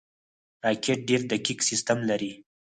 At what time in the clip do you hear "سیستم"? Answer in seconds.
1.69-1.97